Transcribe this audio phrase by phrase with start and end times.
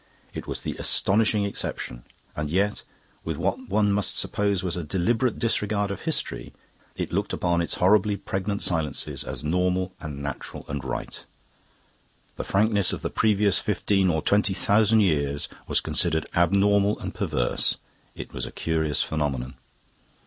[0.33, 2.05] It was the astonishing exception.
[2.35, 2.81] And yet,
[3.23, 6.53] with what one must suppose was a deliberate disregard of history,
[6.95, 11.23] it looked upon its horribly pregnant silences as normal and natural and right;
[12.35, 17.75] the frankness of the previous fifteen or twenty thousand years was considered abnormal and perverse.
[18.15, 19.53] It was a curious phenomenon."